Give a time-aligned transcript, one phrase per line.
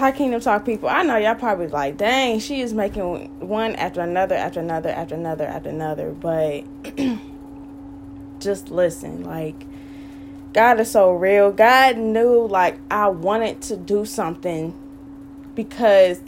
[0.00, 4.00] Hi Kingdom Talk people, I know y'all probably like, dang, she is making one after
[4.00, 6.12] another, after another, after another, after another.
[6.12, 6.64] But
[8.40, 9.66] just listen, like,
[10.54, 11.52] God is so real.
[11.52, 14.72] God knew, like, I wanted to do something
[15.54, 16.22] because,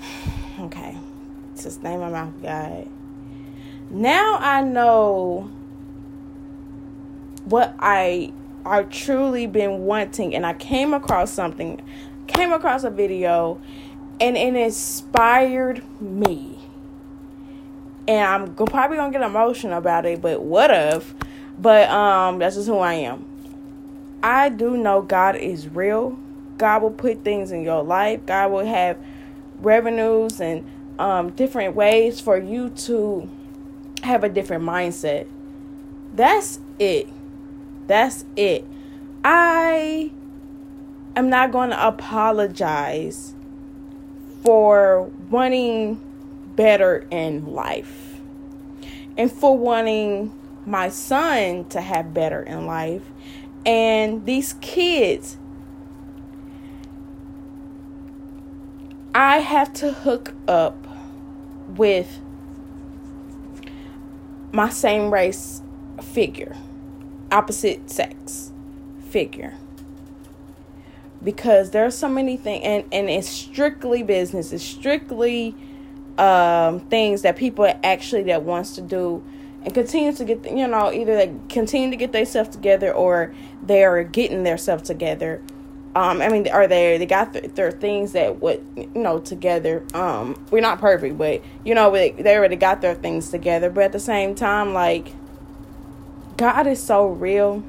[0.58, 0.96] okay,
[1.54, 2.88] just name my mouth, God.
[3.90, 5.50] Now I know
[7.44, 8.32] what I
[8.66, 11.80] I truly been wanting and I came across something
[12.26, 13.60] came across a video
[14.20, 16.58] and it inspired me.
[18.08, 21.14] And I'm probably gonna get emotional about it but what if
[21.58, 23.24] but um that's just who I am.
[24.22, 26.18] I do know God is real.
[26.58, 28.26] God will put things in your life.
[28.26, 28.98] God will have
[29.60, 30.64] revenues and
[30.98, 33.30] um different ways for you to
[34.02, 35.26] have a different mindset.
[36.14, 37.08] That's it
[37.86, 38.66] that's it.
[39.24, 40.12] I
[41.14, 43.34] am not going to apologize
[44.42, 46.00] for wanting
[46.54, 48.20] better in life
[49.16, 50.32] and for wanting
[50.64, 53.02] my son to have better in life
[53.64, 55.36] and these kids
[59.14, 60.86] I have to hook up
[61.68, 62.20] with
[64.52, 65.62] my same race
[66.02, 66.56] figure
[67.36, 68.50] opposite sex
[69.10, 69.54] figure.
[71.22, 74.52] Because there's so many things and and it's strictly business.
[74.52, 75.54] It's strictly
[76.18, 79.22] um things that people actually that wants to do
[79.62, 84.02] and continue to get you know either they continue to get themselves together or they're
[84.02, 85.42] getting themselves together.
[85.94, 89.84] Um i mean are they they got their, their things that would you know together.
[89.92, 93.68] Um we're not perfect but you know they, they already got their things together.
[93.68, 95.12] But at the same time like
[96.36, 97.64] God is so real.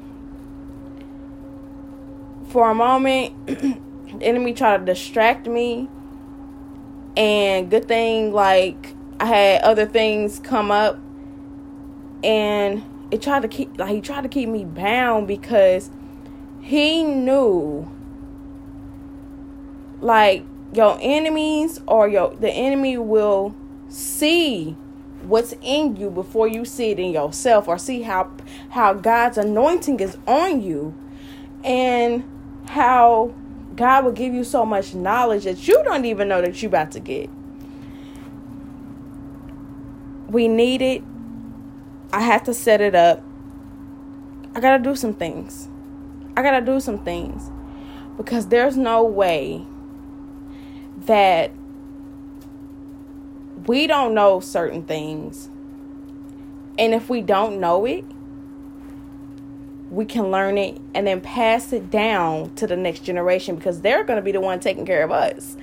[2.48, 3.78] For a moment, the
[4.20, 5.88] enemy tried to distract me.
[7.16, 10.98] And good thing, like, I had other things come up.
[12.22, 15.90] And it tried to keep, like, he tried to keep me bound because
[16.60, 17.90] he knew,
[20.00, 23.54] like, your enemies or your, the enemy will
[23.88, 24.76] see
[25.22, 28.30] what's in you before you see it in yourself or see how
[28.70, 30.94] how God's anointing is on you
[31.64, 32.24] and
[32.66, 33.34] how
[33.74, 36.90] God will give you so much knowledge that you don't even know that you're about
[36.92, 37.30] to get.
[40.28, 41.02] We need it.
[42.12, 43.22] I have to set it up.
[44.54, 45.68] I got to do some things.
[46.36, 47.50] I got to do some things
[48.16, 49.64] because there's no way
[51.06, 51.52] that
[53.66, 55.48] we don't know certain things.
[56.78, 58.04] And if we don't know it,
[59.90, 64.04] we can learn it and then pass it down to the next generation because they're
[64.04, 65.56] going to be the one taking care of us.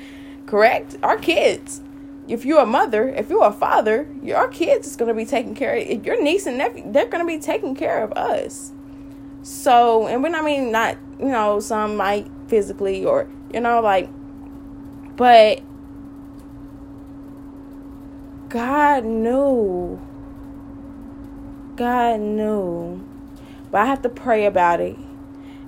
[0.45, 0.97] Correct?
[1.03, 1.81] Our kids.
[2.27, 5.53] If you're a mother, if you're a father, your kids is going to be taking
[5.53, 6.83] care of your niece and nephew.
[6.87, 8.71] They're going to be taking care of us.
[9.43, 14.09] So, and when I mean not, you know, some might physically or, you know, like,
[15.15, 15.61] but
[18.49, 19.99] God knew.
[21.75, 23.05] God knew.
[23.71, 24.97] But I have to pray about it.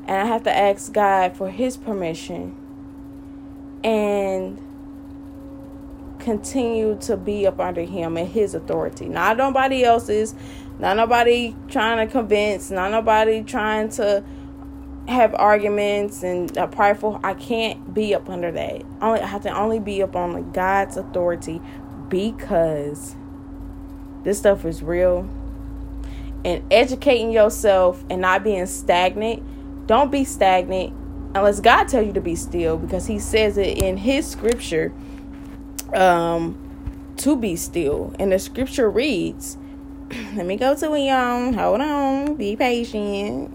[0.06, 2.56] And I have to ask God for His permission.
[3.84, 4.62] And
[6.20, 9.08] continue to be up under Him and His authority.
[9.08, 10.36] Not nobody else's.
[10.80, 12.70] Not nobody trying to convince.
[12.70, 14.24] Not nobody trying to
[15.08, 17.20] have arguments and a prideful.
[17.24, 18.84] I can't be up under that.
[19.02, 21.62] Only I have to only be up on God's authority
[22.10, 23.16] because
[24.24, 25.30] this stuff is real.
[26.46, 29.44] And educating yourself and not being stagnant.
[29.88, 30.94] Don't be stagnant
[31.36, 34.94] unless God tells you to be still because he says it in his scripture
[35.94, 36.58] um
[37.18, 38.14] to be still.
[38.20, 39.58] And the scripture reads,
[40.36, 41.52] let me go to it, y'all.
[41.54, 42.36] Hold on.
[42.36, 43.52] Be patient.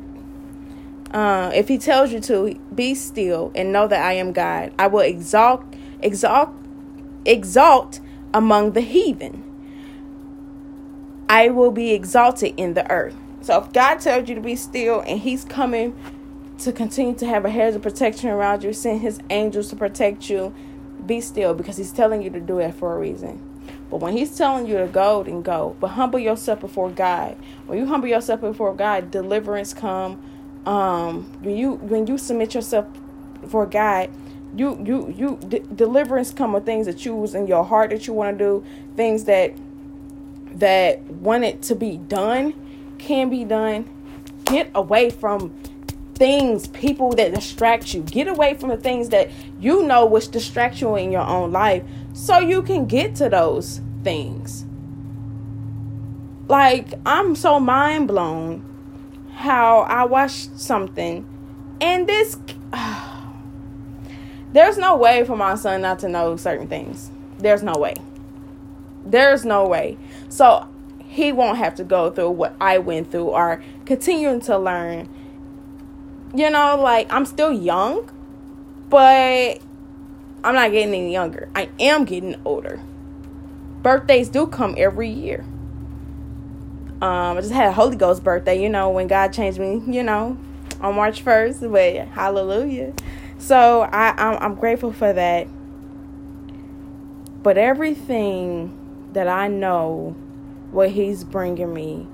[1.12, 4.72] Uh, if he tells you to, be still and know that I am God.
[4.78, 5.62] I will exalt,
[6.00, 6.50] exalt,
[7.24, 8.00] exalt
[8.34, 9.44] among the heathen.
[11.28, 13.16] I will be exalted in the earth.
[13.40, 15.96] So if God tells you to be still and He's coming
[16.58, 20.30] to continue to have a hedge of protection around you, send His angels to protect
[20.30, 20.54] you,
[21.04, 23.42] be still because He's telling you to do it for a reason.
[23.90, 25.76] But when He's telling you to go, then go.
[25.80, 27.36] But humble yourself before God.
[27.66, 30.22] When you humble yourself before God, deliverance come.
[30.66, 32.86] Um, when you when you submit yourself
[33.40, 34.10] before God,
[34.54, 35.36] you you you
[35.74, 38.64] deliverance come with things that you was in your heart that you want to do
[38.96, 39.54] things that
[40.54, 42.52] that want it to be done
[42.98, 43.88] can be done
[44.44, 45.52] get away from
[46.22, 48.02] things, people that distract you.
[48.02, 51.82] Get away from the things that you know which distract you in your own life
[52.12, 54.64] so you can get to those things.
[56.46, 58.64] Like, I'm so mind blown
[59.34, 61.26] how I watched something
[61.80, 62.38] and this.
[62.72, 63.01] Uh,
[64.52, 67.10] there's no way for my son not to know certain things.
[67.38, 67.94] There's no way.
[69.04, 69.98] There's no way.
[70.28, 70.68] So
[70.98, 75.08] he won't have to go through what I went through or continuing to learn.
[76.34, 78.10] You know, like I'm still young,
[78.88, 79.60] but
[80.44, 81.48] I'm not getting any younger.
[81.54, 82.80] I am getting older.
[83.82, 85.44] Birthdays do come every year.
[87.00, 90.04] Um, I just had a Holy Ghost birthday, you know, when God changed me, you
[90.04, 90.38] know,
[90.80, 92.92] on March 1st, but hallelujah.
[93.42, 95.48] So I, I'm, I'm grateful for that.
[97.42, 98.78] But everything
[99.14, 100.14] that I know
[100.70, 102.06] what He's bringing me,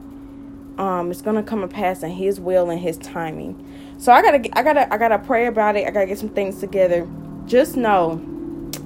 [0.79, 3.63] um, it's gonna come to pass in His will and His timing.
[3.99, 5.87] So I gotta, I gotta, I gotta pray about it.
[5.87, 7.07] I gotta get some things together.
[7.45, 8.23] Just know,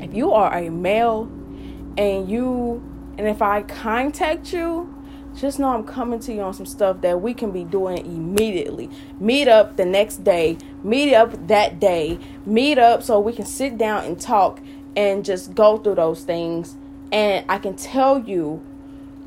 [0.01, 1.31] if you are a male,
[1.97, 2.83] and you,
[3.19, 4.93] and if I contact you,
[5.35, 8.91] just know I'm coming to you on some stuff that we can be doing immediately.
[9.19, 13.79] Meet up the next day, meet up that day, meet up so we can sit
[13.79, 14.61] down and talk
[14.97, 16.77] and just go through those things.
[17.11, 18.63] And I can tell you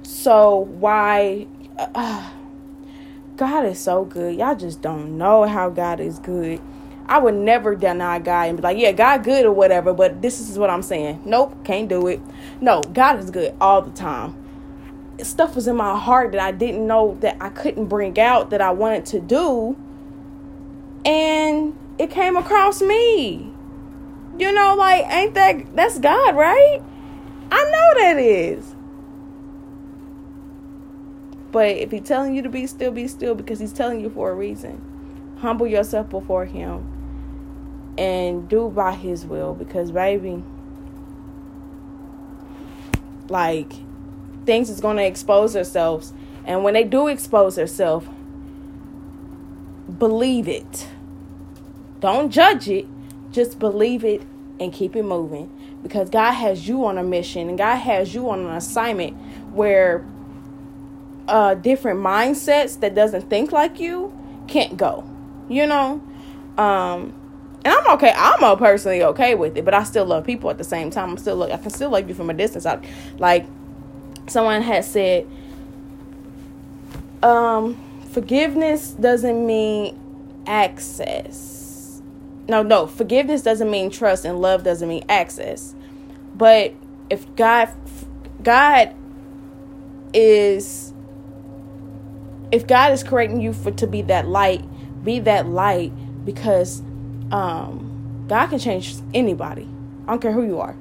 [0.03, 1.47] so why
[1.77, 2.31] uh,
[3.37, 4.35] God is so good.
[4.35, 6.61] Y'all just don't know how God is good.
[7.07, 10.39] I would never deny God and be like, yeah, God good or whatever, but this
[10.39, 11.21] is what I'm saying.
[11.25, 12.19] Nope, can't do it.
[12.61, 14.35] No, God is good all the time.
[15.21, 18.61] Stuff was in my heart that I didn't know that I couldn't bring out that
[18.61, 19.77] I wanted to do.
[21.05, 23.53] And it came across me.
[24.37, 26.81] You know, like, ain't that, that's God, right?
[27.51, 28.75] I know that is.
[31.51, 34.29] But if he's telling you to be still, be still because he's telling you for
[34.29, 34.81] a reason.
[35.37, 36.91] Humble yourself before him
[37.97, 40.43] and do by his will because, baby,
[43.29, 43.71] like,
[44.45, 46.13] things is going to expose themselves.
[46.45, 48.07] And when they do expose themselves,
[49.97, 50.87] believe it.
[51.99, 52.85] Don't judge it,
[53.31, 54.21] just believe it
[54.59, 55.49] and keep it moving
[55.81, 59.15] because God has you on a mission and God has you on an assignment
[59.51, 60.05] where
[61.27, 64.13] uh, different mindsets that doesn't think like you
[64.47, 65.09] can't go.
[65.47, 66.01] You know,
[66.57, 67.13] um,
[67.63, 68.13] and I'm okay.
[68.15, 71.11] I'm personally okay with it, but I still love people at the same time.
[71.11, 71.51] I'm still look.
[71.51, 72.65] I can still love you from a distance.
[72.65, 72.79] I,
[73.19, 73.45] like
[74.27, 75.27] someone had said,
[77.23, 77.81] um,
[78.11, 79.99] forgiveness doesn't mean
[80.47, 81.55] access
[82.47, 85.73] no, no, forgiveness doesn't mean trust and love doesn't mean access.
[86.35, 86.73] But
[87.09, 87.69] if God
[88.43, 88.95] God
[90.13, 90.93] is
[92.51, 94.63] if God is creating you for to be that light,
[95.03, 95.91] be that light
[96.25, 96.81] because
[97.31, 99.67] um God can change anybody.
[100.07, 100.75] I don't care who you are.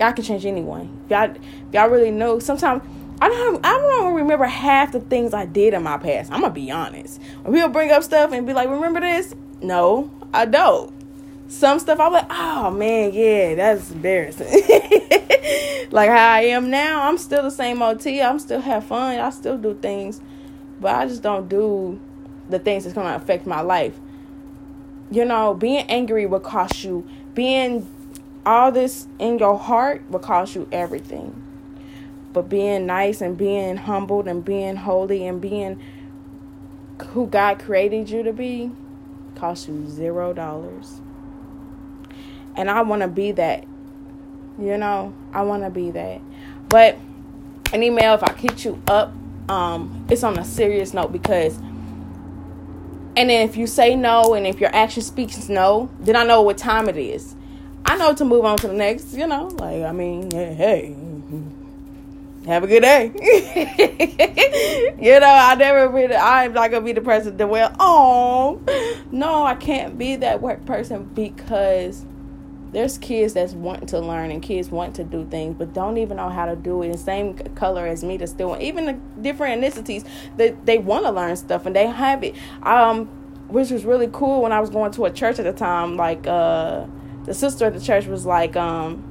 [0.00, 0.88] God can change anyone.
[1.08, 1.38] Y'all, if
[1.72, 2.82] y'all really know, sometimes
[3.20, 6.32] I don't I don't remember half the things I did in my past.
[6.32, 7.20] I'm gonna be honest.
[7.42, 10.90] When people bring up stuff and be like, "Remember this?" No, I don't
[11.50, 14.46] some stuff I'm like, oh man, yeah, that's embarrassing.
[15.90, 18.22] like how I am now, I'm still the same OT.
[18.22, 19.18] I'm still have fun.
[19.18, 20.20] I still do things,
[20.80, 22.00] but I just don't do
[22.48, 23.98] the things that's gonna affect my life.
[25.10, 27.06] You know, being angry will cost you.
[27.34, 27.86] Being
[28.44, 31.42] all this in your heart will cost you everything.
[32.32, 35.80] But being nice and being humbled and being holy and being
[37.08, 38.70] who God created you to be
[39.34, 41.00] costs you zero dollars.
[42.56, 43.64] And I want to be that.
[44.58, 46.20] You know, I want to be that.
[46.68, 46.98] But
[47.72, 49.12] an email, if I hit you up,
[49.48, 51.58] um, it's on a serious note because.
[53.16, 56.42] And then if you say no, and if your action speaks no, then I know
[56.42, 57.34] what time it is.
[57.90, 59.14] I know to move on to the next.
[59.14, 60.96] You know, like I mean, hey, hey
[62.46, 63.06] have a good day.
[65.00, 68.60] you know, I never really, I'm not gonna be the person that well, oh,
[69.10, 72.06] no, I can't be that work person because
[72.70, 76.16] there's kids that's wanting to learn and kids want to do things but don't even
[76.18, 79.60] know how to do it the same color as me that's still even the different
[79.60, 80.04] ethnicities
[80.36, 82.32] that they, they want to learn stuff and they have it
[82.62, 83.06] um
[83.48, 86.24] which was really cool when i was going to a church at the time like
[86.28, 86.86] uh
[87.30, 89.04] the sister of the church was like um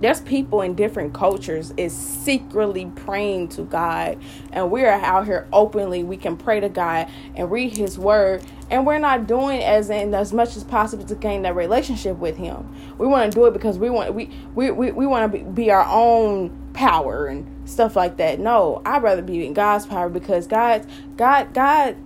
[0.00, 4.18] there's people in different cultures is secretly praying to God
[4.50, 8.84] and we're out here openly we can pray to God and read his word and
[8.84, 12.68] we're not doing as in as much as possible to gain that relationship with him.
[12.98, 15.44] We want to do it because we want we we we, we want to be,
[15.44, 18.40] be our own power and stuff like that.
[18.40, 21.96] No, I'd rather be in God's power because God's God God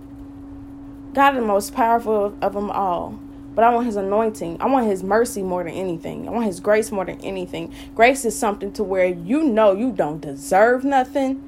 [1.15, 3.19] God the most powerful of them all.
[3.59, 4.61] But I want his anointing.
[4.61, 6.29] I want his mercy more than anything.
[6.29, 7.73] I want his grace more than anything.
[7.93, 11.43] Grace is something to where you know you don't deserve nothing,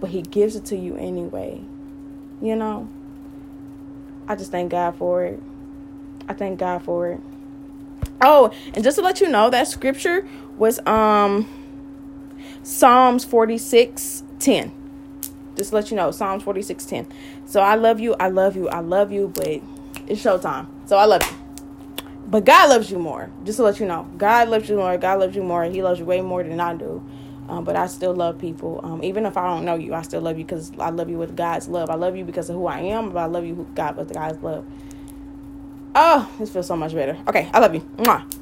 [0.00, 1.60] but he gives it to you anyway.
[2.42, 2.88] You know?
[4.26, 5.40] I just thank God for it.
[6.28, 7.20] I thank God for it.
[8.20, 10.26] Oh, and just to let you know, that scripture
[10.56, 11.46] was um
[12.64, 14.72] Psalms 46 10.
[15.54, 17.06] Just let you know, Psalms 46 10.
[17.46, 19.62] So I love you, I love you, I love you, but
[20.08, 20.66] it's showtime.
[20.86, 21.36] So I love you.
[22.26, 23.30] But God loves you more.
[23.44, 24.08] Just to let you know.
[24.18, 24.96] God loves you more.
[24.98, 25.64] God loves you more.
[25.64, 27.02] He loves you way more than I do.
[27.48, 28.80] Um, but I still love people.
[28.84, 31.18] Um, even if I don't know you, I still love you because I love you
[31.18, 31.88] with God's love.
[31.88, 34.42] I love you because of who I am, but I love you God with God's
[34.42, 34.66] love.
[35.94, 37.18] Oh, this feels so much better.
[37.26, 37.80] Okay, I love you.
[37.96, 38.37] Mwah.